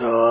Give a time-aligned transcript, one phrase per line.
[0.00, 0.29] Sir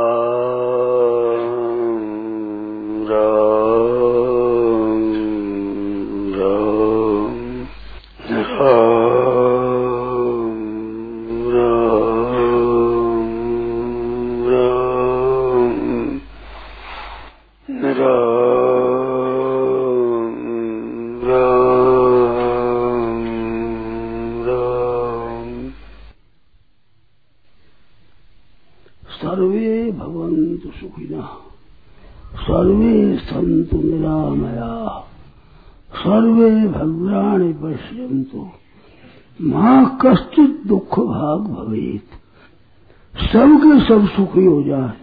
[43.89, 44.93] सब सुखी हो जाए।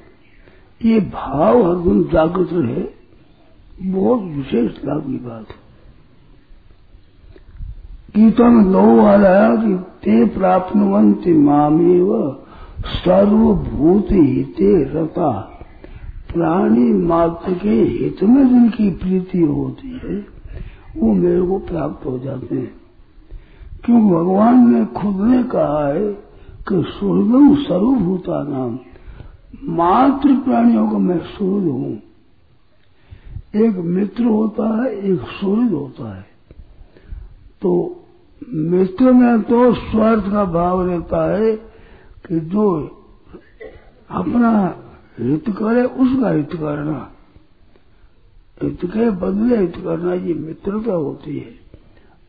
[0.89, 2.85] ये भाव हर दिन जागृत रहे,
[3.91, 5.67] बहुत विशेष लाभ की बात है।
[8.17, 12.39] गीता में नौ वाल आया कि ते प्राप्तवंत मामेव,
[12.81, 15.31] सर्वभूत हिते रता।
[16.35, 20.27] प्राणी मात्र के हित में जिनकी प्रीति होती है,
[20.97, 22.75] वो मेरे को प्राप्त हो जाते हैं।
[23.85, 26.26] क्योंकि भगवान ने खुद ने कहा है
[26.73, 28.79] सूर्यम सर्वभूता नाम।
[29.65, 32.03] मात्र प्राणियों का मैं सूर्य हूँ।
[33.57, 36.27] एक मित्र होता है, एक सूर्य होता है।
[37.63, 38.03] तो
[38.49, 41.57] मित्र में तो स्वार्थ का भाव रहता है
[42.27, 42.81] कि जो
[44.11, 44.77] अपना
[45.19, 47.11] हित करे, उसका हित करना।
[48.63, 51.55] हित के बदले हित करना, ये मित्रता होती है।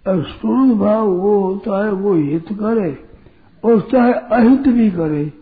[0.07, 3.07] और सूर्य भाव वो होता है, वो हित करे।
[3.65, 5.33] और चाहे अहित भी करे,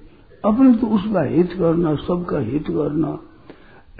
[0.45, 3.19] अपने तो उसका हित करना, सबका हित करना।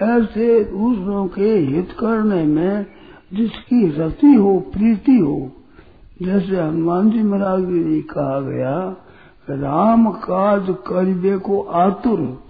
[0.02, 2.86] ऐसे दूसरों के हित करने में
[3.34, 5.52] जिसकी रति हो, प्रीति हो,
[6.22, 8.96] जैसे हनुमान जी महाराज लिए कहा गया,
[9.50, 12.42] राम काज करिबे को आतुर।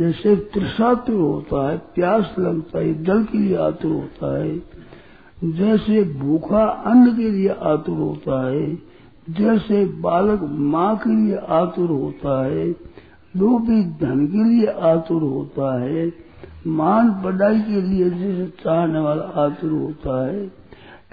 [0.00, 4.58] जैसे त्रिशातुर होता है, प्यास लगता है, जल के लिए आतुर होता है।
[5.44, 8.91] जैसे भूखा अन्न के लिए आतुर होता है
[9.38, 12.66] जैसे बालक माँ के लिए आतुर होता है
[13.36, 16.12] लोभी धन के लिए आतुर होता है,
[16.66, 20.44] मान बढ़ाई के लिए जैसे चाहने वाला आतुर होता है,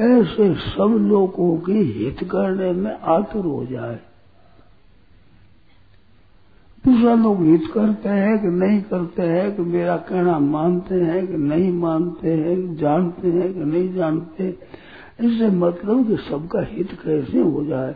[0.01, 3.99] ऐसे सब लोगों के हित करने में आतुर हो जाए।
[6.85, 11.37] दूसरा लोग हित करते हैं कि नहीं करते हैं, कि मेरा कहना मानते हैं, कि
[11.37, 14.57] नहीं मानते हैं, जानते हैं, कि नहीं जानते
[15.23, 17.95] इससे मतलब कि सबका हित कैसे हो जाए?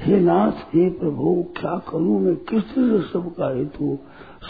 [0.00, 2.36] हे नाथ, हे प्रभु, क्या करूँ मैं?
[2.36, 3.98] किस तरह से सबका हित हो?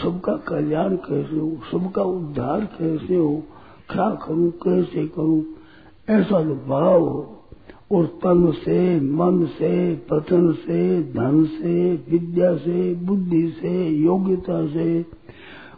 [0.03, 1.57] सबका कल्याण कैसे हो?
[1.71, 3.43] सबका उद्धार कैसे हो?
[3.89, 4.51] क्या करूँ?
[4.51, 5.43] कैसे करूँ?
[6.09, 7.39] ऐसा जो भाव हो
[7.91, 15.05] और तन से, मन से पतन से, धन से, विद्या से, बुद्धि से, योग्यता से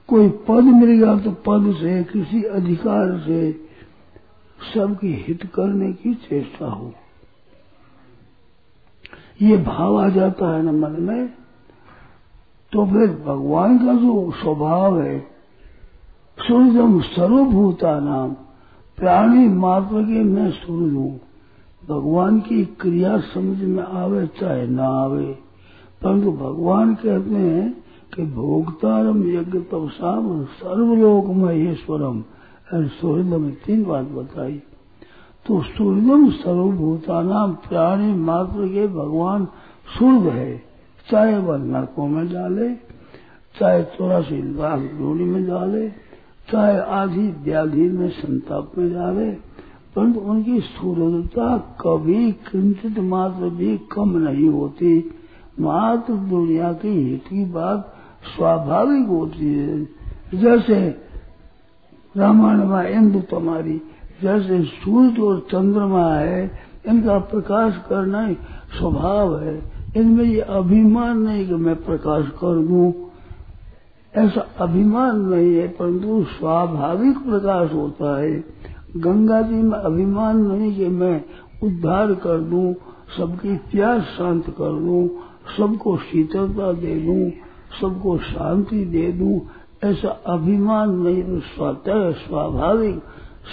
[0.08, 3.65] कोई पद मिल गया तो पद से, किसी अधिकार से
[4.66, 6.94] सबकी हित करने की चेष्टा हो।
[9.42, 11.28] ये भाव आ जाता है न मन में
[12.72, 15.20] तो फिर भगवान का जो स्वभाव है,
[16.38, 18.34] सूर्यम सर्वभूता नाम,
[18.98, 21.20] प्राणी मात्र के मैं सूर्य हूँ।
[21.84, 25.26] भगवान की क्रिया समझ में आवे चाहे ना आवे,
[26.02, 27.70] परंतु भगवान कहते हैं
[28.16, 31.26] कि भोगतारम यज्ञ तपसाम सर्वलोक
[32.74, 34.62] सूर्य में तीन बात बताई।
[35.48, 39.46] तो सूर्यम सर्वभूतानाम प्राणी मात्र के भगवान
[40.00, 40.64] सूर्य है।
[41.12, 42.70] चाहे वह नरकों में डाले,
[43.60, 45.90] चाहे चौरासी लाख जोड़ी में डाले,
[46.52, 49.32] चाहे आधी व्याधि में संताप में डाले,
[49.96, 55.12] परंतु उनकी सूर्यता कभी किंचित मात्र भी कम नहीं होती।
[55.60, 57.96] मात्र दुनिया की हित की बात
[58.36, 59.86] स्वाभाविक होती है।
[60.36, 61.05] जैसे
[62.18, 63.82] रामायण में इंदु तुम्हारी
[64.22, 66.52] जैसे सूर्य और चंद्रमा है,
[66.88, 68.34] इनका प्रकाश करना
[68.80, 72.94] स्वभाव है। इनमें ये अभिमान नहीं कि मैं प्रकाश कर दू।
[74.16, 78.44] ऐसा अभिमान नहीं है, परंतु स्वाभाविक प्रकाश होता है।
[78.98, 81.24] गंगा जी में अभिमान नहीं कि मैं
[81.64, 82.76] उद्धार कर दू,
[83.18, 85.10] सबकी प्यास शांत कर दू,
[85.58, 87.32] सबको शीतलता दे दू,
[87.82, 89.42] सबको शांति दे दू।
[89.86, 93.00] ऐसा अभिमान नहीं, स्वतः स्वाभाविक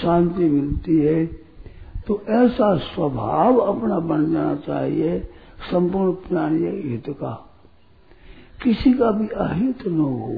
[0.02, 1.26] शांति मिलती है।
[2.06, 5.20] तो ऐसा स्वभाव अपना बन जाना चाहिए,
[5.70, 7.48] संपूर्ण प्राणी हित का।
[8.64, 10.34] किसी का भी अहित न हो,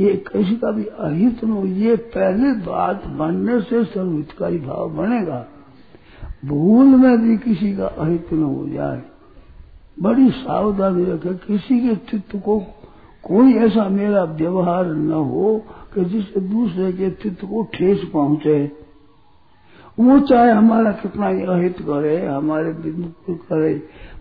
[0.00, 5.46] ये किसी का भी अहित न हो, ये पहले बात बनने से सर्वहितकारी भाव बनेगा।
[6.44, 9.02] भूल में भी किसी का अहित न हो जाए।
[10.02, 12.60] बड़ी सावधानी रखे, किसी के चित्त को
[13.26, 15.60] कोई ऐसा मेरा व्यवहार न हो
[15.94, 18.64] कि जिससे दूसरे के चित्त को ठेस पहुँचे।
[20.00, 23.74] वो चाहे हमारा कितना अहित करे, हमारे बिंदु करे,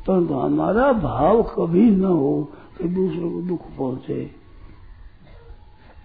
[0.07, 4.29] परंतु हमारा भाव कभी न हो कि दूसरे को दुख पहुँचे।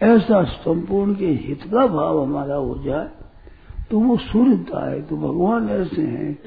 [0.02, 3.08] ऐसा संपूर्ण के हित का भाव हमारा हो जाए
[3.90, 6.38] तो वो सूर्यता है तो भगवान ऐसे हैं।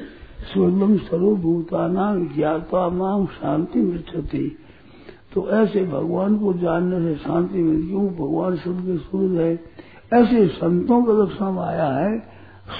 [0.53, 4.57] सूर्यम सर्वभूता नाम ज्ञाता मांग शांति मृक्षति
[5.33, 9.59] तो ऐसे भगवान को जानने से शांति मिलती हूँ। भगवान शुद्ध के सूर्य है।
[10.13, 12.19] ऐसे संतों का लक्षण आया है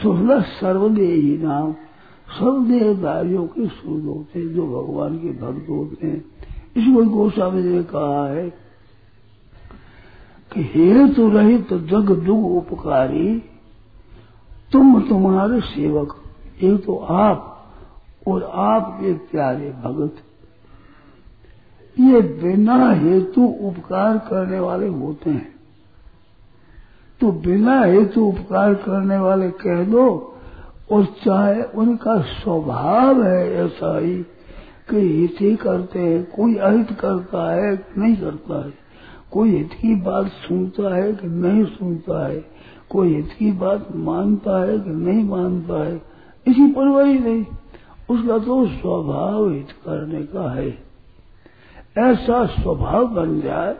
[0.02, 1.74] सुहृद सर्वदेही नाम
[2.32, 6.26] सर्वदेहदारियों के सूर्य होते हैं, जो भगवान के भक्त होते हैं।
[6.78, 8.50] इसको गोस्वामी ने कहा है
[10.52, 13.44] कि हेतु रहित जग दुग उपकारी,
[14.72, 16.16] तुम तुम्हारे सेवक
[16.64, 17.48] एक तो आप
[18.28, 20.16] और आपके प्यारे भगत।
[22.00, 25.56] ये बिना हेतु उपकार करने वाले होते हैं।
[27.22, 30.36] तो बिना हेतु उपकार करने वाले कह दो,
[30.92, 34.18] और चाहे उनका स्वभाव है ऐसा ही
[34.90, 38.74] कि हित ही करते हैं, कोई अहित करता है नहीं करता है।
[39.32, 42.46] कोई हित की बात सुनता है कि नहीं सुनता है।
[42.90, 46.02] कोई हित की बात मानता है कि नहीं मानता है।
[46.48, 47.46] इसी परवाह नहीं,
[48.10, 50.91] उसका तो स्वभाव हित करने का है।
[51.98, 53.78] ऐसा स्वभाव बन जाए,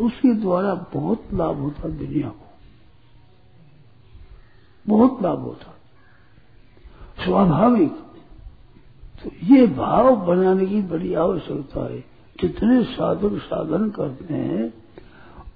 [0.00, 2.46] उसके द्वारा बहुत लाभ होता दुनिया को।
[4.88, 5.74] बहुत लाभ होता।
[7.24, 7.92] स्वाभाविक।
[9.24, 12.00] तो ये भाव बनाने की बड़ी आवश्यकता है।
[12.42, 14.74] जितने साधक साधन करते हैं,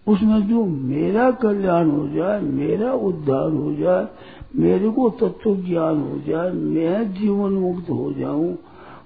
[0.08, 4.08] उसमें जो मेरा कल्याण हो जाए, मेरा उद्धार हो जाए,
[4.56, 8.58] मेरे को तत्व ज्ञान हो जाए, मैं जीवन मुक्त हो जाऊँ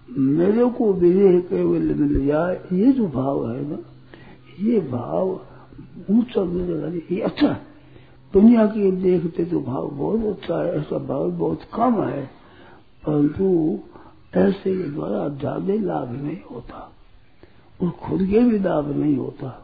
[0.08, 3.78] मेरे को विदेह केवल मिल जाए ये जो भाव है ना,
[4.60, 5.28] ये भाव
[6.10, 6.42] ऊँचा
[7.10, 7.52] ये अच्छा
[8.32, 12.24] दुनिया के देखते तो भाव बहुत अच्छा है, ऐसा भाव बहुत कम है।
[13.04, 13.46] परंतु
[14.36, 16.80] ऐसे के द्वारा ज़्यादा लाभ नहीं होता
[17.80, 19.54] और खुद के भी लाभ नहीं होता।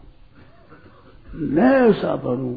[1.35, 2.55] मैं ऐसा बनू।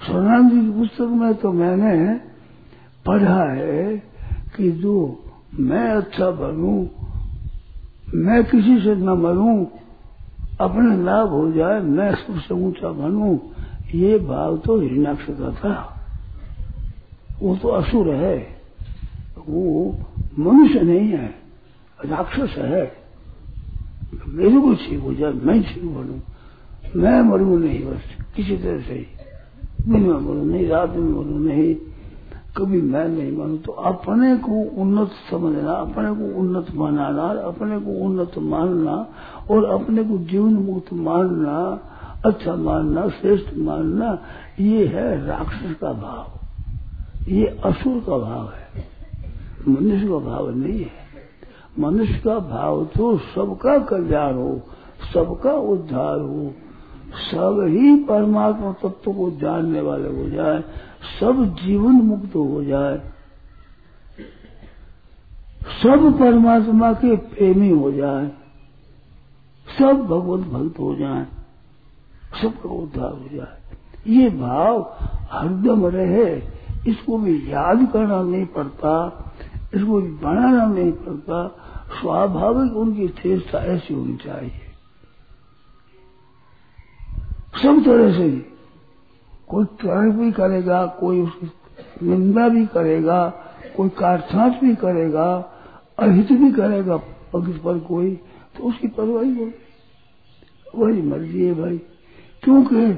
[0.00, 1.94] सोनाम जी की पुस्तक में तो मैंने
[3.06, 3.96] पढ़ा है
[4.58, 5.24] कि जो
[5.60, 6.88] मैं अच्छा बनू,
[8.14, 9.66] मैं किसी से न मरूं
[10.60, 13.40] अपने लाभ हो जाए, मैं सबसे ऊँचा बनू,
[13.94, 16.00] ये भाव तो हिरणाक्ष का था।
[17.42, 18.56] वो तो असुर है,
[19.48, 19.96] वो
[20.38, 21.34] मनुष्य नहीं है,
[22.04, 22.92] राक्षस है।
[24.28, 26.20] मेरे को ठीक हो जाए, मैं ठीक बनू।
[27.00, 28.02] मैं मरू नहीं बस,
[28.36, 29.06] किसी तरह से।
[29.88, 31.74] दिन में मरू नहीं, रात में मरू नहीं
[32.56, 37.90] कभी मैं नहीं मानू तो अपने को उन्नत समझना, अपने को उन्नत बनाना, अपने को
[37.90, 39.08] उन्नत मानना
[39.50, 41.80] और अपने को जीवन मुक्त मानना
[42.26, 44.18] अच्छा मानना, श्रेष्ठ मानना,
[44.60, 46.32] ये है राक्षस का भाव।
[47.28, 48.84] ये असुर का भाव है।
[49.68, 51.08] मनुष्य का भाव नहीं है।
[51.78, 54.60] मनुष्य का भाव तो सबका कल्याण हो,
[55.14, 56.52] सबका उद्धार हो
[57.14, 60.60] सब ही परमात्मा तत्व को जानने वाले हो जाए,
[61.20, 62.98] सब जीवन मुक्त हो जाए,
[65.82, 68.30] सब परमात्मा के प्रेमी हो जाए,
[69.68, 71.26] सब भगवत भक्त हो जाए
[72.42, 74.80] सबका उद्धार हो जाए। ये भाव
[75.30, 76.30] हरदम रहे,
[76.88, 78.92] इसको भी याद करना नहीं पड़ता,
[79.74, 81.46] इसको भी बनाना नहीं पड़ता।
[82.00, 84.67] स्वाभाविक उनकी चेष्टा ऐसी होनी चाहिए।
[87.62, 88.28] सब तरह से
[89.48, 93.28] कोई ट्रक भी करेगा, कोई उसकी निंदा भी करेगा,
[93.76, 95.28] कोई काटछाट भी करेगा,
[95.98, 96.96] अहित भी करेगा
[97.32, 98.10] पग पर कोई
[98.56, 99.50] तो उसकी परवाही हो
[100.76, 101.76] वही मर्ज़ी है भाई।
[102.42, 102.92] क्योंकि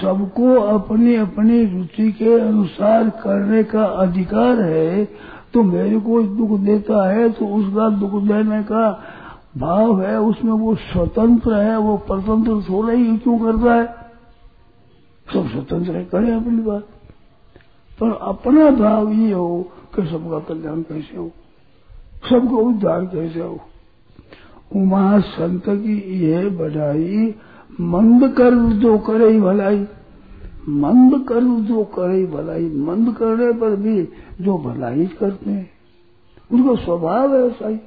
[0.00, 5.04] सबको अपनी अपनी रुचि के अनुसार करने का अधिकार है
[5.54, 8.90] तो मेरे को दुख देता है तो उसका दुख देने का
[9.58, 13.99] भाव है, उसमें वो स्वतंत्र है, वो परतंत्र थोड़ा ही क्यों करता है?
[15.34, 16.82] सब स्वतंत्र है करे अपनी बात।
[17.98, 21.30] पर अपना भाव ये हो कि सबका कल्याण कैसे हो,
[22.30, 23.60] सबको उद्धार कैसे हो।
[24.76, 27.34] उमा संत की ये बढ़ाई
[27.80, 29.86] मंद कर जो करे भलाई,
[30.68, 34.02] मंद कर जो करे भलाई, मंद करने पर भी
[34.40, 35.70] जो भलाई करते हैं,
[36.52, 37.78] उनका स्वभाव है ऐसा ही।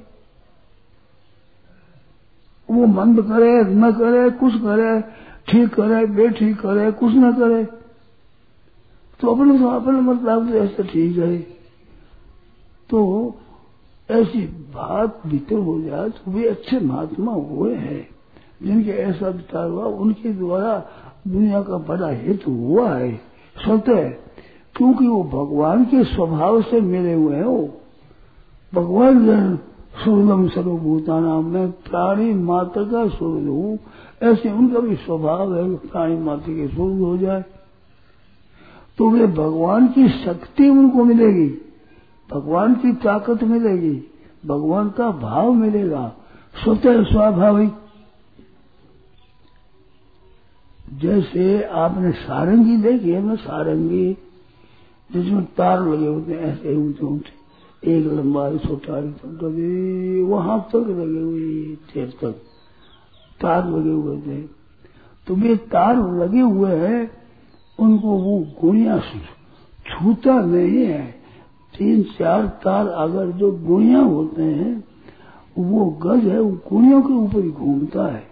[2.68, 5.00] वो मंद करे, न करे, कुछ करे
[5.46, 7.64] ठीक करे, बेठीक करे, कुछ न करे।
[9.20, 11.36] तो अपने तो अपने मतलब तो ऐसा ठीक है।
[12.90, 13.00] तो
[14.08, 14.40] ऐसी
[14.72, 18.06] बात भीतर हो जाए तो वे अच्छे महात्मा हुए हैं,
[18.62, 20.76] जिनके ऐसा विचार हुआ, उनके द्वारा
[21.28, 23.14] दुनिया का बड़ा हित हुआ है।
[23.56, 24.08] स्वतः
[24.76, 27.68] क्योंकि वो भगवान के स्वभाव से मिले हुए हैं वो।
[28.72, 29.56] भगवान जन
[29.94, 33.78] सूर्यम सर्वभूता मैं प्राणी मात्र का सूर्य हूँ।
[34.24, 37.44] ऐसे उनका भी स्वभाव है प्राणी मात्र के सूर्य हो जाए।
[38.98, 41.48] तो वे भगवान की शक्ति उनको मिलेगी,
[42.30, 44.04] भगवान की ताकत मिलेगी,
[44.46, 46.16] भगवान का भाव मिलेगा,
[46.64, 47.72] स्वतः स्वाभाविक।
[50.94, 54.16] जैसे आपने सारंगी देखी है ना, सारंगी,
[55.12, 57.44] जिसमें तार लगे होते हैं, ऐसे ऊँचे ऊँचे
[57.96, 59.00] एक लंबा छोटा
[60.34, 62.42] वहाँ तक लगे हुए चेर तक।
[63.40, 64.40] तार लगे हुए थे।
[65.26, 67.10] तो वे तार लगे हुए हैं,
[67.78, 68.98] उनको वो गुड़िया
[69.86, 71.02] छूता नहीं है।
[71.74, 74.84] तीन, चार तार अगर जो गुड़िया होते हैं,
[75.58, 78.22] वो गज है, वो गुड़ियों के ऊपर ही घूमता है।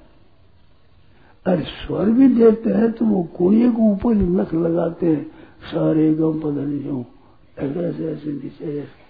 [1.46, 5.24] अरे स्वर भी देते हैं तो वो कुड़िए के ऊपर नख लगाते हैं।
[5.62, 7.04] सारे गम पता नहीं जो
[7.58, 9.00] ऐसे ऐसे ऐसे नीचे ऐसे।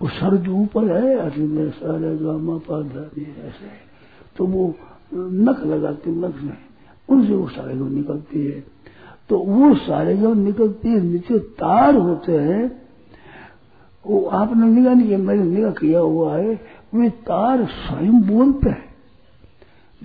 [0.00, 3.70] वो सर जो ऊपर है, अरे सारे गामा पाधानी ऐसे।
[4.36, 4.74] तो वो
[5.14, 6.56] नख लगाते नख में।
[7.08, 8.64] उनसे वो सारे गम निकलती है।
[9.28, 12.82] तो वो सारे गम निकलती है, नीचे तार होते हैं।
[14.06, 16.60] वो आपने निगाह नहीं किया, मैंने निगाह किया हुआ है।
[16.94, 18.88] वे तार स्वयं बोलते हैं।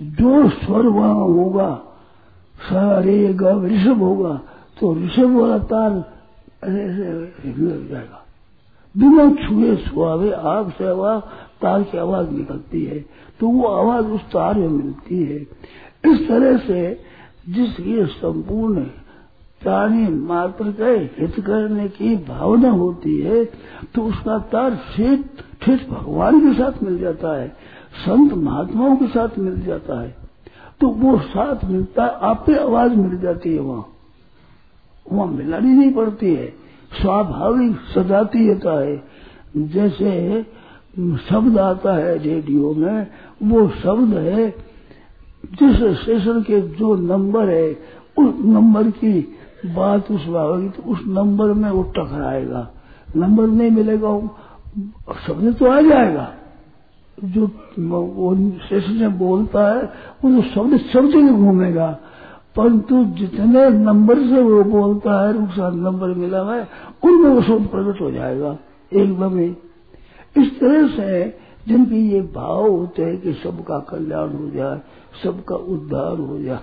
[0.00, 1.82] जो स्वर वहाँ होगा,
[2.54, 4.40] सारे ग ऋषभ होगा
[4.80, 6.14] तो ऋषभ वाला तार
[6.64, 8.24] ऐसे जाएगा।
[8.96, 11.22] बिना छुए सुहावे आग से आवाज़
[11.64, 12.98] तार की आवाज़ निकलती है
[13.40, 15.40] तो वो आवाज़ उस तार में मिलती है।
[16.04, 17.00] इस तरह से
[17.48, 18.82] जिसकी संपूर्ण
[19.62, 20.90] प्राणी मात्र के
[21.20, 23.44] हित करने की भावना होती है
[23.94, 25.20] तो उसका तार ठेठ
[25.62, 27.48] ठेठ भगवान के साथ मिल जाता है,
[27.98, 30.14] संत महात्माओं के साथ मिल जाता है।
[30.80, 33.86] तो वो साथ मिलता है, आप पे आवाज़ मिल जाती है वहाँ।
[35.06, 36.46] वहाँ मिलानी नहीं पड़ती है।
[36.92, 39.02] स्वाभाविक सजाती रहता है।
[39.56, 40.10] जैसे
[40.98, 43.06] शब्द आता है रेडियो में,
[43.42, 44.50] वो शब्द है
[45.44, 47.72] जिस स्टेशन के जो नंबर है,
[48.18, 49.28] उस नंबर की
[49.66, 50.24] बात उस
[50.76, 52.70] तो उस नंबर में वो टकराएगा।
[53.16, 54.20] नंबर नहीं मिलेगा
[55.26, 56.32] शब्द तो आ जाएगा।
[57.24, 59.82] जो वो स्टेशन में बोलता है,
[60.24, 61.98] वो तो शब्द शब्द में घूमेगा।
[62.56, 66.68] परंतु जितने नंबर से वो बोलता है उसका नंबर मिला है,
[67.04, 68.56] उनमें वो शब्द प्रकट हो जाएगा।
[68.92, 69.56] एकदम ही
[70.36, 71.38] इस तरह से
[71.68, 74.80] जिनके ये भाव होते हैं कि सबका कल्याण हो जाए,
[75.24, 76.60] सबका उद्धार हो जाए,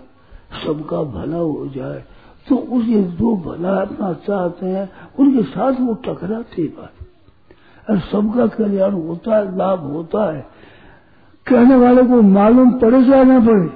[0.65, 2.03] सबका भला हो जाए
[2.49, 6.93] तो उस ये जो भला अपना चाहते हैं, उनके साथ वो टकराते बात।
[7.89, 10.47] और सबका कल्याण होता है, लाभ होता है।
[11.47, 13.69] कहने वाले को मालूम पड़े चाहे न पड़े।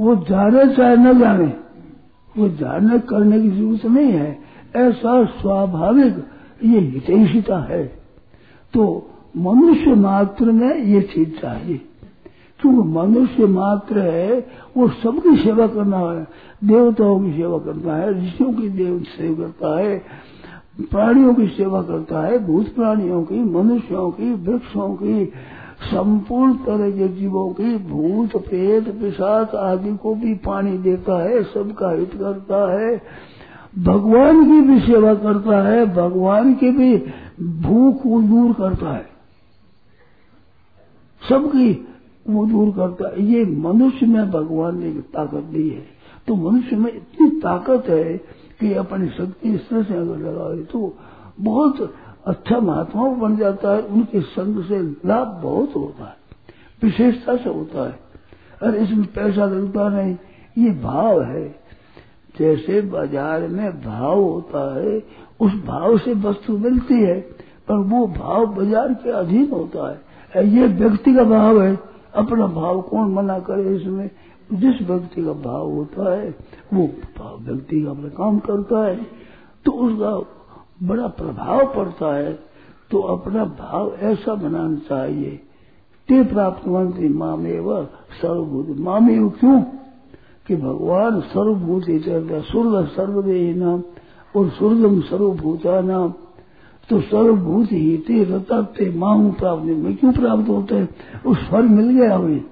[0.00, 1.46] वो जाने चाहे न जाने,
[2.38, 4.38] वो जाने करने की ज़रूरत नहीं है।
[4.76, 6.16] ऐसा स्वाभाविक
[6.64, 7.84] ये हितैषिता है
[8.74, 11.80] तो मनुष्य मात्र में ये चीज़ चाहिए।
[12.60, 16.26] क्योंकि मनुष्य मात्र है, वो सबकी सेवा करना है,
[16.64, 20.02] देवताओं की सेवा करता है, ऋषियों की देव सेवा करता है,
[20.80, 25.24] प्राणियों की सेवा करता है, भूत प्राणियों की, मनुष्यों की, वृक्षों की,
[25.82, 31.90] संपूर्ण तरह के जीवों की, भूत, प्रेत, पिशाच आदि को भी पानी देता है, सबका
[31.90, 33.02] हित करता है।
[33.78, 36.96] भगवान की भी सेवा करता है, भगवान की भी
[37.60, 39.06] भूख को दूर करता है।
[41.28, 41.88] सबकी
[42.28, 45.86] वो दूर करता है। ये मनुष्य में भगवान ने ताकत दी है।
[46.28, 48.18] तो मनुष्य में इतनी ताकत है
[48.60, 50.96] कि अपनी शक्ति इस तरह से अगर लगाए तो
[51.40, 51.94] बहुत
[52.26, 56.16] अच्छा महात्मा बन जाता है। उनके संग से लाभ बहुत होता है।
[56.82, 57.98] विशेषता से होता है।
[58.62, 60.16] और इसमें पैसा लगता नहीं।
[60.58, 61.61] ये भाव है।
[62.38, 65.04] जैसे बाज़ार में भाव होता है,
[65.40, 67.20] उस भाव से वस्तु मिलती है,
[67.68, 70.12] पर वो भाव बाज़ार के अधीन होता है।
[70.48, 71.78] ये व्यक्ति का भाव है।
[72.14, 74.10] अपना भाव कौन मना करे इसमें?
[74.52, 76.34] जिस व्यक्ति का भाव होता है,
[76.74, 76.86] वो
[77.18, 78.96] भाव व्यक्ति का अपना काम करता है।
[79.64, 80.38] तो उसका
[80.86, 82.38] बड़ा प्रभाव पड़ता है।
[82.90, 85.30] तो अपना भाव ऐसा बनाना चाहिए।
[86.08, 86.68] ते प्राप्त
[87.04, 87.84] मामे व
[88.22, 89.62] सर्वभूत। मामे क्यों?
[90.46, 91.82] कि भगवान सर्वभूत
[92.44, 93.82] सूर्य सर्वदेह नाम
[94.36, 96.14] और सूर्यम सर्वभूता नाम।
[96.88, 100.88] तो सर्वभूत ही ते रतते मांग प्राप्त। में क्यों प्राप्त होते हैं?
[101.26, 102.44] वो स्वर मिल गया हमें।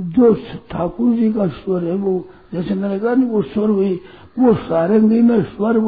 [0.00, 0.34] जो
[0.70, 4.00] ठाकुर जी का स्वर है, वो जैसे मैंने कहा नहीं वो स्वर हुई
[4.38, 5.78] वो सारंगी में स्वर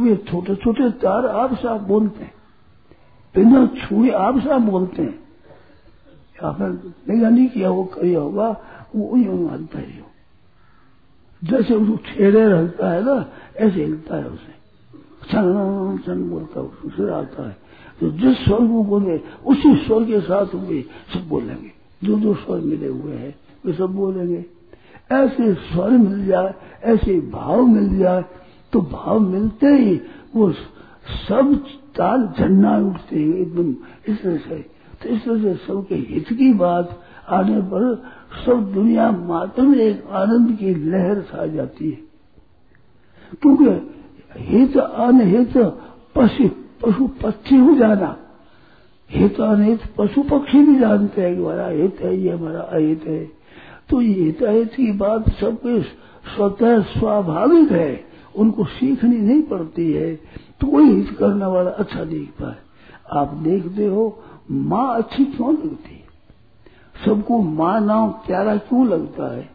[0.00, 2.32] वे छोटे छोटे तार आप से आप बोलते हैं।
[3.34, 5.18] बिना छुए आप साहब बोलते हैं।
[6.44, 8.60] आपने नहीं किया वो किया होगा।
[8.94, 10.06] वो यूँ मानता ही। हो
[11.44, 14.54] जैसे उसको ठेरे रहता है ना, ऐसे हिलता है उसे।
[15.26, 17.56] सन सन बोलता है उसे आता है।
[18.00, 20.82] तो जिस स्वर को बोले, उसी स्वर के साथ वे
[21.14, 21.72] सब बोलेंगे।
[22.04, 23.34] जो जो स्वर मिले हुए हैं,
[23.66, 24.44] वे सब बोलेंगे।
[25.12, 28.24] ऐसे स्वर मिल जाए, ऐसे भाव मिल जाए
[28.72, 30.00] तो भाव मिलते ही
[30.36, 30.52] वो
[31.28, 31.64] सब
[31.96, 33.70] ताल झन्ना उठते हैं एकदम
[34.08, 34.70] इस तरह से।
[35.06, 37.94] तो इस से सबके हित की बात आने पर
[38.46, 41.98] सब दुनिया मात्र में एक आनंद की लहर छा जाती है।
[43.42, 43.68] क्योंकि
[44.40, 45.56] हित अनहित
[46.14, 46.48] पशु
[46.82, 48.16] पशु पक्षी हो जाना,
[49.10, 53.24] हित अनहित पशु पक्षी भी जानते हैं कि हमारा हित है, ये हमारा अहित है।
[53.90, 55.80] तो ये हित अहित की बात सबके
[56.34, 58.04] स्वतः स्वाभाविक है,
[58.36, 60.14] उनको सीखनी नहीं पड़ती है
[60.60, 62.56] तो कोई हित करने वाला अच्छा देख पाए।
[63.12, 64.04] आप देखते हो
[64.50, 65.96] माँ अच्छी क्यों लगती
[67.04, 69.48] सबको माँ नाम प्यारा क्यों लगता है?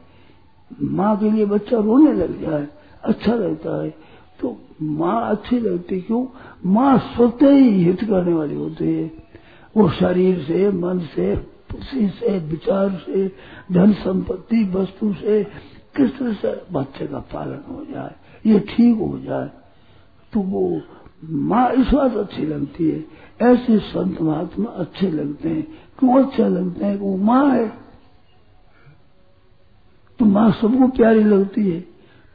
[0.82, 2.68] माँ के लिए बच्चा रोने लग जाए
[3.04, 3.90] अच्छा लगता है।
[4.42, 6.26] तो माँ अच्छी लगती क्यों?
[6.66, 9.12] माँ स्वतः ही हित करने वाली होती है।
[9.78, 11.36] वो शरीर से, मन से
[11.72, 13.28] खुशी से, विचार से,
[13.72, 15.44] धन संपत्ति, वस्तु से
[15.98, 19.50] किस तरह से बच्चे का पालन हो जाए, ये ठीक हो जाए।
[20.34, 20.82] तो वो
[21.30, 23.06] माँ इस बात अच्छी लगती है।
[23.42, 25.68] ऐसे संत महात्मा अच्छे लगते हैं।
[26.00, 27.00] क्यों अच्छे लगते हैं?
[27.00, 27.68] वो माँ है।
[30.20, 31.82] तो माँ सबको प्यारी लगती है।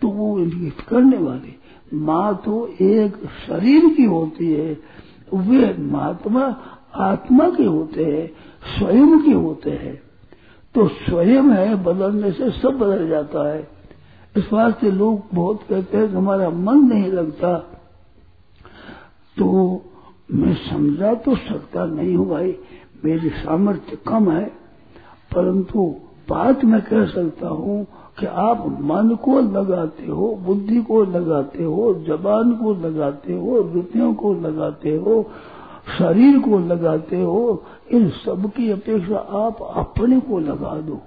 [0.01, 1.59] तो वो इनकी करने वाली।
[1.95, 3.17] माँ तो एक
[3.47, 4.79] शरीर की होती है।
[5.35, 6.57] वे महात्मा
[6.95, 8.31] आत्मा के होते हैं,
[8.79, 10.03] स्वयं के होते हैं।
[10.75, 13.69] तो स्वयं है, बदलने से सब बदल जाता है।
[14.37, 17.76] इस से लोग बहुत कहते हैं कि हमारा मन नहीं लगता।
[19.37, 19.83] तो
[20.33, 22.57] मैं समझा तो सकता नहीं हूँ भाई,
[23.05, 24.45] मेरी सामर्थ्य कम है,
[25.35, 25.95] परंतु
[26.31, 27.85] बात मैं कह सकता हूँ
[28.19, 34.15] कि आप मन को लगाते हो, बुद्धि को लगाते हो, जबान को लगाते हो रुपयों
[34.15, 35.23] को लगाते हो,
[35.99, 41.01] शरीर को लगाते हो, इन सब की अपेक्षा आप अपने को लगा दो।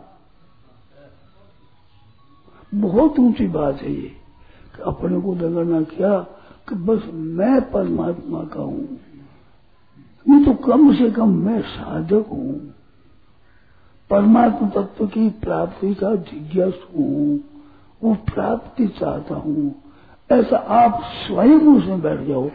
[2.74, 4.12] बहुत ऊँची बात है ये,
[4.76, 6.20] कि अपने को लगाना क्या
[6.70, 9.00] कि बस मैं परमात्मा का हूँ।
[10.30, 12.74] ये तो कम से कम मैं साधक हूँ।
[14.10, 17.40] परमात्मा तत्व की प्राप्ति का जिज्ञास हूँ।
[18.04, 19.76] वो प्राप्ति चाहता हूँ।
[20.32, 22.50] ऐसा आप स्वयं उसमें बैठ जाओ।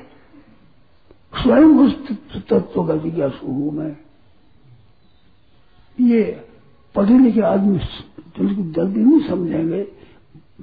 [1.43, 2.09] स्वयं उस
[2.49, 3.97] तत्व का जिज्ञासु हूँ मैं।
[6.01, 6.49] ये
[6.95, 7.79] पढ़े लिखे आदमी
[8.73, 9.93] जल्दी नहीं समझेंगे,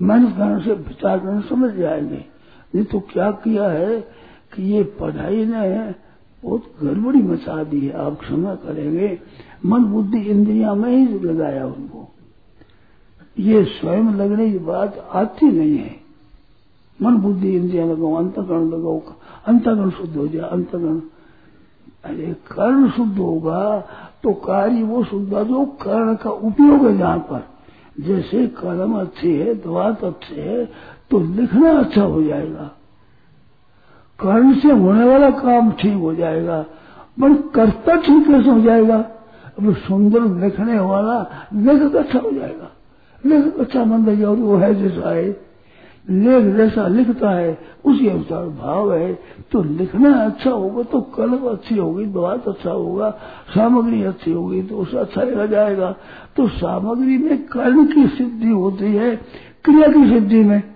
[0.02, 2.31] मेहनत करने से विचार करने समझ जाएँगे।
[2.74, 4.00] नहीं तो क्या किया है
[4.54, 5.94] कि ये पढ़ाई ने
[6.44, 9.18] बहुत गड़बड़ी मचा दी है, आप क्षमा करेंगे।
[9.66, 12.08] मन बुद्धि इंद्रिया में ही लगाया उनको।
[13.40, 15.96] ये स्वयं लगने की बात आती नहीं है।
[17.00, 19.00] मन बुद्धि इंद्रिया लगाओ, अंतकरण लगाओ,
[19.46, 21.00] अंतकरण शुद्ध हो जाए, अंतकरण।
[22.04, 23.80] अरे कर्ण शुद्ध होगा
[24.24, 27.48] तो कार्य वो शुद्ध जो कर्ण का उपयोग है जहाँ पर।
[28.00, 30.66] जैसे कलम अच्छी है दवात अच्छे है
[31.12, 32.72] तो लिखना अच्छा हो जाएगा।
[34.20, 36.66] कर्ण से होने वाला काम ठीक हो जाएगा।
[37.20, 38.98] मन कर्ता ठीक कैसे हो जाएगा।
[39.60, 42.72] अब सुंदर लिखने वाला लेखक अच्छा हो जाएगा।
[43.26, 45.52] लेखक अच्छा बन जाओ वो है जैसा है।
[46.10, 49.14] लेख जैसा लिखता है, उसी अनुसार भाव है।
[49.52, 53.10] तो लिखना अच्छा होगा तो कलम अच्छी होगी, बात अच्छा होगा,
[53.56, 55.96] सामग्री अच्छी होगी तो उसे अच्छा लिखा जाएगा।
[56.36, 59.16] तो सामग्री में कर्म की सिद्धि होती है,
[59.66, 60.71] क्रिया की सिद्धि में।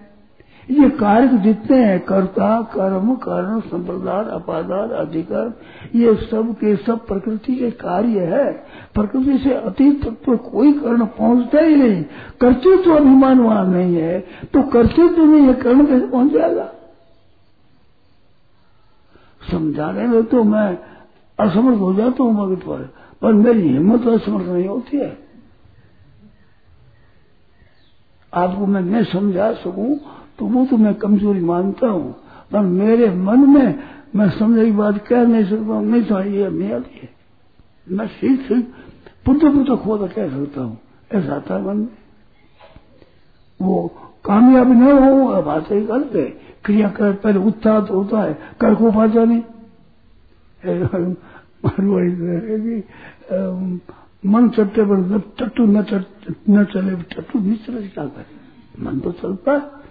[0.69, 5.53] ये कार्य जितने हैं, कर्ता, कर्म, कर्ण संप्रदान अपादान, अधिकार,
[5.95, 8.51] ये सब के सब प्रकृति के कार्य है।
[8.95, 12.03] प्रकृति से अतीत तक तो कोई कर्ण पहुँचता ही नहीं।
[12.41, 14.19] कर्तृत्व तो अभिमान वहाँ नहीं है
[14.53, 16.71] तो कर्तव्य में ये कर्ण कैसे पहुँच जाएगा?
[19.41, 20.67] समझाने में तो मैं
[21.39, 22.83] असमर्थ हो जाता हूँ मगध पर
[23.21, 25.17] पर मेरी हिम्मत असमर्थ नहीं होती है।
[28.33, 29.95] आपको मैं न समझा सकूँ
[30.39, 32.15] तो वो तो मैं कमज़ोरी मानता हूँ।
[32.51, 33.83] पर मेरे मन में
[34.15, 37.09] मैं समझे की बात कह नहीं सकता हूँ। नहीं तो ये नहीं आती है
[37.89, 38.73] मैं सीख सीख
[39.25, 40.77] पुत्र पुत्र खोद कह सकता हूँ।
[41.11, 41.87] ऐसा था मन में।
[43.61, 43.91] वो
[44.25, 48.75] कामयाब न हो बात ही गलत है। क्रिया कर, पहले उत्साह तो होता है, कर
[48.75, 49.41] को पाता नहीं।
[54.25, 58.25] मन चट्टे पर टट्टू न चले टट्टू तरह से क्या करे?
[58.83, 59.84] मन तो चलता है।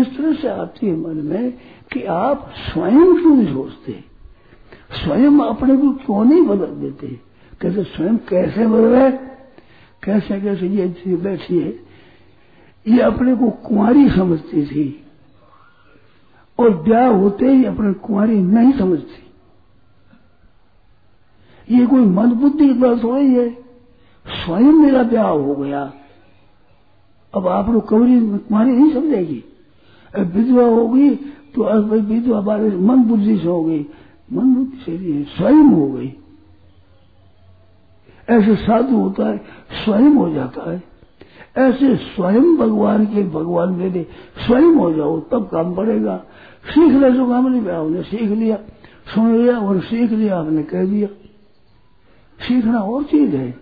[0.00, 1.52] इस तरह से आती है मन में
[1.92, 4.04] कि आप स्वयं क्यों नहीं सोचते?
[5.04, 7.20] स्वयं अपने को क्यों नहीं बदल देते?
[7.60, 9.10] कैसे स्वयं कैसे बदले
[10.02, 11.88] कैसे कैसे ये बैठी है?
[12.88, 15.04] ये अपने को कुंवारी समझती थी।
[16.58, 19.24] और ब्याह होते ही अपने कुंवारी नहीं समझती।
[21.74, 23.50] ये कोई मन बुद्धि की बात हो रही है।
[24.28, 25.92] स्वयं मेरा ब्याह हो गया।
[27.34, 29.44] अब आप लोग कवरी कुमारी नहीं समझेगी।
[30.16, 31.10] विधवा होगी
[31.54, 33.86] तो विधवा बारे मन बुद्धि से हो गई।
[34.32, 36.14] मन बुद्धि से नहीं, स्वयं हो गई।
[38.30, 39.38] ऐसे साधु होता है,
[39.84, 40.82] स्वयं हो जाता है।
[41.58, 44.06] ऐसे स्वयं भगवान के, भगवान मेरे,
[44.46, 46.24] स्वयं हो जाओ, तब काम पड़ेगा
[46.70, 48.56] सीख ले जो काम नहीं पाया उन्हें सीख लिया,
[49.14, 51.08] सुन लिया, और सीख लिया, आपने कह दिया।
[52.48, 53.56] सीखना और चीज़ है।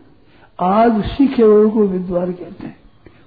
[0.61, 2.86] आज सीखे हुए को विद्वान कहते हैं।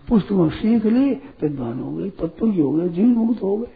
[0.09, 3.67] पुस्तकों सीख ली विद्वान हो गए तत्व हो गए जीव मुक्त हो गए।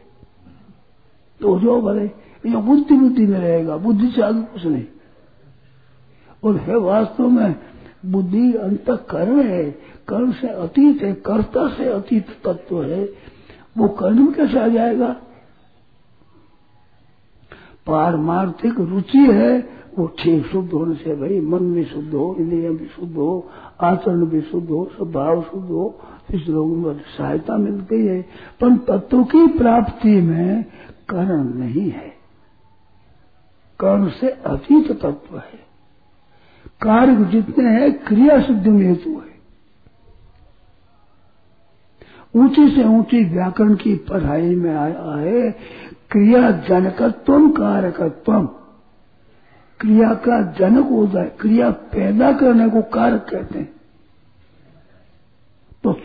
[1.42, 2.06] तो जो भले
[2.50, 4.86] ये बुद्धि बुद्धि में रहेगा, बुद्धि से आगे कुछ नहीं।
[6.44, 7.56] और है वास्तव में,
[8.06, 9.72] बुद्धि अंत कर्ण है,
[10.08, 13.10] कर्म से अतीत है, कर्ता से अतीत तत्व है,
[13.78, 15.16] वो कर्ण में कैसे आ जाएगा?
[17.88, 19.70] पारमार्थिक रुचि है,
[20.00, 23.50] वो ठीक शुद्ध होने से भाई, मन भी शुद्ध हो, इंद्रिया भी शुद्ध हो,
[23.82, 26.00] आचरण भी शुद्ध हो, स्वभाव शुद्ध हो
[26.32, 28.22] इस लोगों में सहायता मिलती है,
[28.64, 30.64] पर तत्व की प्राप्ति में
[31.10, 32.14] कर्ण नहीं है।
[33.80, 35.64] कर्ण से अतीत तत्व है।
[36.82, 39.34] कार्य जितने हैं, क्रिया सिद्धि में हेतु है।
[42.36, 45.52] ऊँची से ऊँची व्याकरण की पढ़ाई में है
[46.12, 48.50] क्रिया जनकत्व कारकत्व
[49.80, 53.73] क्रिया का जनक हो जाए, क्रिया पैदा करने को कारक कहते हैं।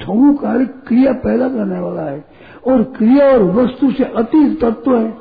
[0.09, 0.67] छऊ कार्य
[1.15, 2.25] पैदा करने वाला है।
[2.67, 5.19] और क्रिया और वस्तु से अतीत तत्व है।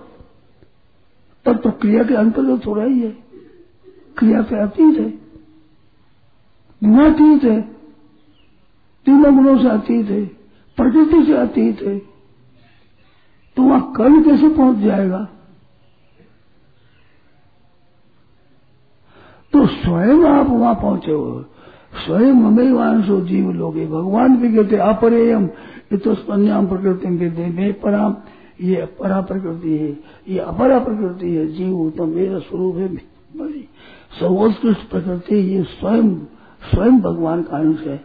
[1.45, 3.11] तब तो क्रिया के अंतर्गत थोड़ा ही है।
[4.17, 5.09] क्रिया से अतीत है।
[6.83, 7.61] गुणातीत है।
[9.05, 10.25] तीनों गुणों से अतीत है।
[10.77, 11.99] प्रकृति से अतीत है।
[13.55, 15.27] तो वहाँ कल कैसे पहुँच जाएगा?
[19.53, 21.45] तो स्वयं आप वहाँ पहुँचे हो।
[21.97, 25.45] स्वयं हमें वांशो जीव लोगे। भगवान भी कहते अपरेयम
[25.91, 28.15] ये तो स्पन्याम प्रकृति कहते मैं पराम,
[28.61, 29.91] ये परा प्रकृति है,
[30.27, 32.87] ये अपरा प्रकृति है, जीव तो मेरा स्वरूप है
[34.19, 36.09] सर्वोत्कृष्ट प्रकृति, ये स्वयं
[36.63, 37.97] स्वयं भगवान का अंश है।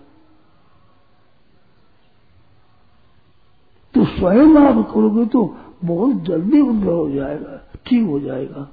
[3.95, 5.45] तो स्वयं आप करोगे तो
[5.85, 8.69] बहुत जल्दी उद्भव हो जाएगा, ठीक हो जाएगा।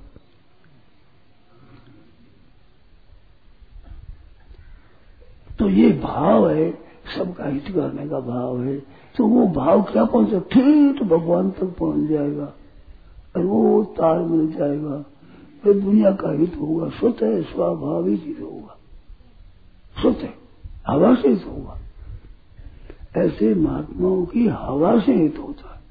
[5.70, 6.72] तो ये भाव है,
[7.18, 8.80] सबका हित करने का भाव है।
[9.18, 12.54] तो वो भाव क्या पहुँचे ठीक भगवान तक पहुँच जाएगा।
[13.36, 15.06] और वो तार मिल जाएगा।
[15.64, 18.78] फिर दुनिया का हित होगा। स्वतः स्वाभाविक हित होगा।
[20.02, 20.28] स्वतः
[20.88, 21.80] हवा से हित होगा।
[23.18, 25.82] ऐसे महात्माओं की हवा से हित होता है।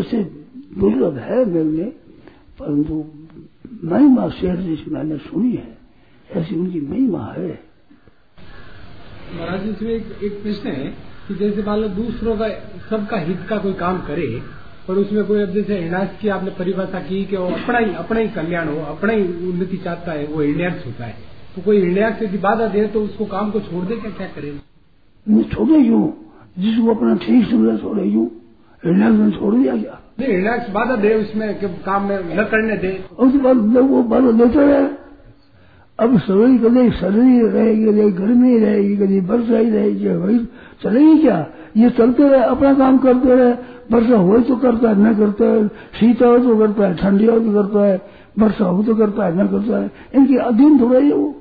[0.00, 0.24] ऐसे
[0.78, 1.84] दुर्लभ है मिलने
[2.58, 3.04] परंतु
[3.84, 5.78] महिमा शेर जिस मैंने सुनी है,
[6.30, 7.69] ऐसी उनकी महिमा है।
[9.34, 10.86] महाराज इसमें एक, एक प्रश्न है
[11.28, 12.48] कि जैसे मान लो दूसरों का
[12.90, 14.26] सबका हित का कोई काम करे
[14.90, 18.20] और उसमें कोई अब जैसे हिणास की आपने परिभाषा की कि वो अपना ही अपना
[18.20, 21.14] ही कल्याण हो अपना ही उन्नति चाहता है वो हिण्यास होता है।
[21.56, 24.52] तो कोई हिण्यास यदि बाधा दे तो उसको काम को छोड़ दे क्या क्या करे?
[25.44, 26.02] छोड़े यू।
[26.58, 28.30] जिसको अपना ठीक समझा छोड़े यू
[28.82, 31.48] हिण्यास में छोड़ दिया क्या हिण्यास बाधा दे उसमें
[31.82, 33.56] काम में न करने दे। उसके बाद
[33.90, 34.86] वो बाधा देते रहे
[36.00, 40.38] अब सवेरी कभी सर्दी रहेगी कभी गर्मी रहेगी कभी वर्षा ही रहेगी वही
[40.82, 41.38] चलेगी क्या?
[41.76, 43.52] ये चलते रहे अपना काम करते रहे।
[43.92, 45.66] वर्षा हो तो करता है न करता है।
[46.00, 48.00] शीत हो तो करता है ठंडी हो तो करता है।
[48.38, 51.34] वर्षा हो तो करता है न करता है। इनकी अधीन थोड़ा ही वो।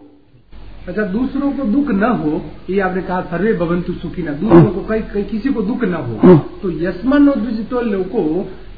[0.88, 4.82] अच्छा दूसरों को दुख न हो ये आपने कहा सर्वे भवंतु सुखी ना। दूसरों को
[4.82, 7.28] कहीं किसी को दुख न हो तो यशमन
[7.70, 8.24] तो लोगों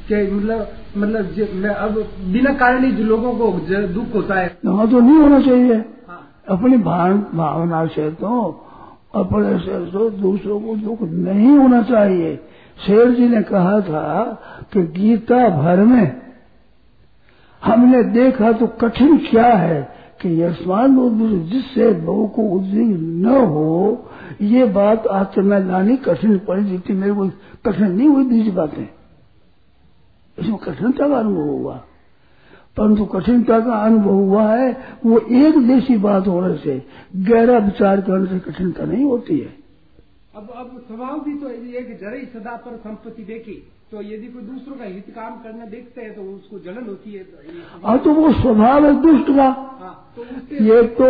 [0.02, 1.94] के मतलब मतलब मैं अब
[2.32, 3.50] बिना कारण ही लोगों को
[3.88, 5.74] दुख होता है। हाँ तो नहीं होना चाहिए।
[6.08, 8.40] हाँ। अपनी भावना से तो
[9.14, 12.34] अपने से तो दूसरों को दुख नहीं होना चाहिए।
[12.78, 14.04] शेर जी ने कहा था
[14.72, 16.20] कि गीता भर में
[17.62, 19.82] हमने देखा तो कठिन क्या है
[20.22, 20.96] कि यशमान
[21.50, 24.08] जिससे लोगों को उद्विग्न न हो
[24.42, 27.28] ये बात आज मैं लानी कठिन पड़ी जितनी मेरे को
[27.66, 28.88] कठिन नहीं हुई दूसरी बातें।
[30.38, 31.74] इसमें कठिनता का अनुभव हुआ।
[32.76, 34.70] परंतु कठिनता का अनुभव हुआ है
[35.04, 36.82] वो एक देशी बात होने से
[37.16, 39.52] गहरा विचार करने से कठिनता नहीं होती है।
[40.34, 44.42] अब अब स्वभाव भी तो ये कि जरा सदा पर संपत्ति देखी तो यदि कोई
[44.42, 48.14] दूसरों का हित काम करना देखते हैं तो उसको जलन होती है तो हाँ तो
[48.14, 49.48] वो स्वभाव है दुष्ट का।
[49.80, 50.24] हाँ तो
[50.64, 51.08] ये तो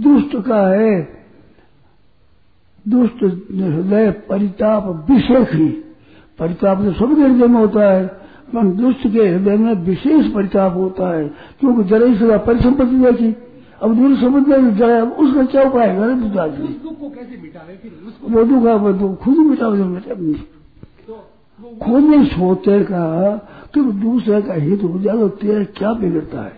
[0.00, 1.00] दुष्ट का है।
[2.84, 5.68] दुष्ट हृदय परिताप विशेष ही।
[6.40, 8.06] परिताप तो सबके हृदय में होता है।
[8.52, 11.26] पर दुष्ट के हृदय में विशेष परिताप होता है
[11.60, 13.34] क्योंकि जरा इसका परिसंपत्ति देखी।
[13.82, 15.96] अब दूर समझ में जरा उसका क्या उपाय है?
[15.96, 17.92] घर दुख को कैसे मिटावे फिर
[18.30, 20.14] वो दुख है वो दुख खुद मिटाओ जो मिटा
[21.08, 23.04] तो खुद नहीं सोचते का
[23.74, 26.52] कि दूसरे का हित हो जाए तो तेरा क्या बिगड़ता है?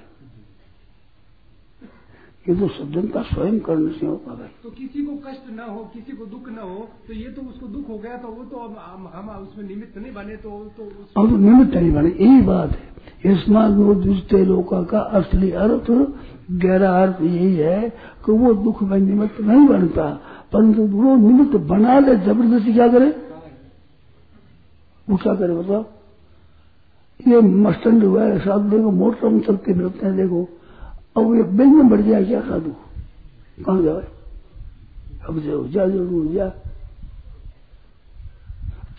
[2.46, 6.12] ये तो सज्जनता स्वयं करने से होता है। तो किसी को कष्ट न हो किसी
[6.12, 8.74] को दुख न हो तो ये तो उसको दुख हो गया तो वो तो हम
[8.78, 10.84] हम, हम उसमें निमित्त नहीं बने तो तो
[11.16, 15.90] अब तो निमित्त नहीं बने यही बात है। इसमें दूसरे लोगों का असली अर्थ
[16.62, 17.88] गहरा अर्थ यही है
[18.24, 20.06] कि वो दुख में निमित्त नहीं बनता
[20.52, 23.10] परंतु वो निमित्त बना ले ज़बरदस्ती क्या करे?
[25.08, 25.84] वो क्या करे बताओ?
[27.20, 30.42] ये मस्टंड हुआ है साथ देखो मोटर में चलते फिरते हैं देखो।
[31.16, 32.70] अब ये बिल में बढ़ जाए क्या साधु
[33.58, 34.06] कहाँ जाए
[35.28, 36.48] अब जाओ जा ज़रूर जा।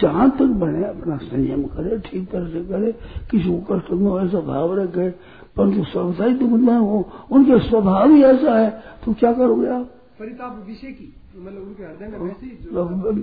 [0.01, 2.91] जहाँ तक बने अपना संयम करे ठीक तरह से करे
[3.31, 5.09] किसी को कष्ट न ऐसा भाव रखे।
[5.57, 8.69] परंतु सर्वसाई तो मतलब वो उनके स्वभाव ही ऐसा है
[9.05, 9.85] तो क्या करोगे आप?
[10.19, 12.49] परिताप विषय की मतलब उनके हृदय में ही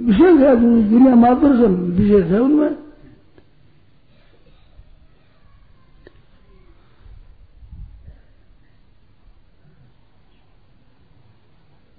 [0.06, 0.54] विशेष है
[0.90, 2.76] दुनिया मात्र से विशेष है उनमें।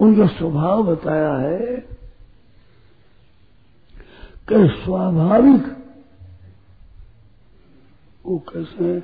[0.01, 1.75] उनका स्वभाव बताया है
[4.47, 5.65] कि स्वाभाविक
[8.25, 8.99] वो कैसे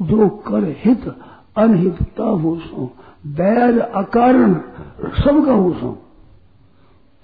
[0.00, 1.02] जो कर हित,
[1.56, 2.86] अनहितता हो सो,
[3.28, 4.54] बैर अकारण
[5.16, 5.90] सबका हो सो।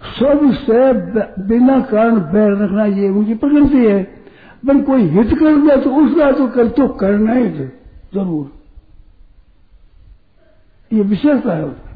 [0.00, 0.78] सबसे
[1.44, 4.02] बिना कारण बैर रखना ये उनकी प्रकृति है।
[4.62, 8.50] पर कोई हित कर दिया तो उसका तो कर तो करना ही ज़रूर।
[10.90, 11.89] ये विशेषता है उसमें।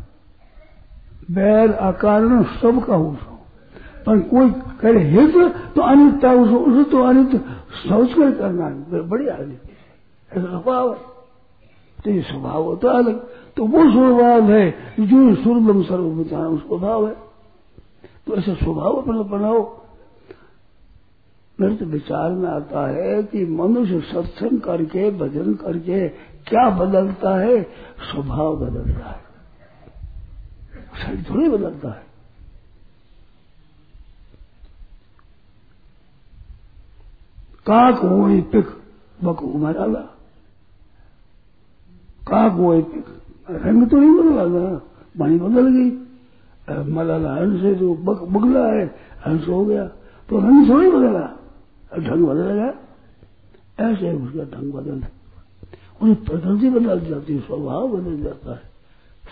[1.30, 3.38] बैर अकारण सबका हो सो।
[4.06, 8.68] पर कोई करे हित तो अनितता उसको उसे तो अनित सोच कर करना
[9.02, 9.74] बड़ी अनित है
[10.32, 11.14] ऐसा स्वभाव है।
[12.04, 13.18] तो ये स्वभाव होता है अलग।
[13.56, 17.16] तो वो स्वभाव है, जो सुरदम सर्वभूतान स्वभाव है।
[18.26, 19.80] तो ऐसा स्वभाव अपना बनाओ।
[21.60, 26.08] मेरे तो विचार में आता है कि मनुष्य सत्संग करके, भजन करके
[26.48, 27.62] क्या बदलता है?
[28.12, 29.23] स्वभाव बदलता है।
[31.02, 32.06] शरीर थोड़ी बदलता है।
[37.66, 38.66] काक हो पिक,
[39.24, 40.00] बक मराला
[42.28, 43.04] काक हो पिक,
[43.50, 44.78] रंग तो नहीं बदला ना,
[45.18, 46.04] पानी बदल गई।
[46.92, 48.86] मलाला हंस है जो बक, बगला है,
[49.26, 49.88] हंस हो गया।
[50.28, 51.40] तो रंग थोड़ी बदला।
[51.98, 52.74] ढंग बदल गया।
[53.90, 55.04] ऐसे उसका ढंग बदल।
[56.02, 58.62] उन्हें प्रकृति बदल जाती है, स्वभाव बदल जाता है।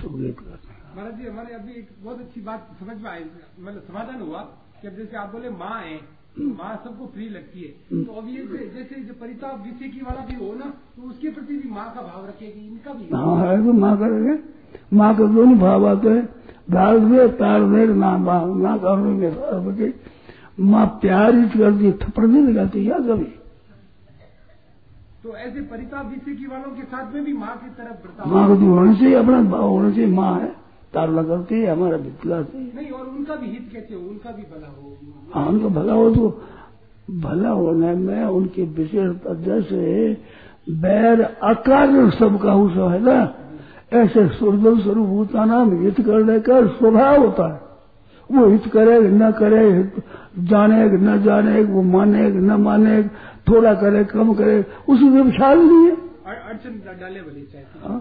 [0.00, 3.24] हैं महाराज जी हमारे अभी एक बहुत अच्छी बात समझ में आई।
[3.60, 4.40] मतलब समाधान हुआ
[4.80, 5.94] कि अब जैसे आप बोले माँ है
[6.38, 10.34] माँ सबको प्रिय लगती है। तो अब ये जैसे जो परिताप विषय की वाला भी
[10.34, 13.72] हो ना तो उसके प्रति भी माँ का भाव रखेगी इनका भी। हाँ है तो
[13.80, 14.38] माँ करेंगे
[14.92, 16.24] माँ का दोनों भाव आते हैं
[16.70, 18.94] डाल दे तार दे ना माँ माँ का
[19.60, 19.92] बचे।
[20.62, 23.30] माँ प्यार ही करती थप्पड़ नहीं लगाती क्या कभी?
[25.22, 28.54] तो ऐसे परिताप विषय की वालों के साथ में भी माँ की तरफ़ माँ को
[28.54, 30.50] तो होना चाहिए अपना भाव होना चाहिए माँ है।
[30.94, 34.00] तारला करती है हमारा बितला नहीं और उनका भी हित कहते हो?
[34.00, 34.96] उनका भी भला हो
[35.34, 36.28] हाँ उनका भला हो तो
[37.20, 39.10] भला होने में उनके विशेष
[39.44, 39.82] जैसे
[40.82, 43.18] बैर अकारण सबका उस है ना।
[43.92, 47.60] ऐसे सुरदल स्वरूप होता नाम हित करने का स्वभाव होता है।
[48.30, 49.64] वो हित करे न करे
[50.48, 53.02] जाने न जाने वो माने न माने
[53.48, 58.00] थोड़ा करे कम करे कोई ख्याल नहीं है। अड़चन डाले चाहे हाँ?